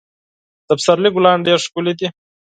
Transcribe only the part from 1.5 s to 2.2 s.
ښکلي دي.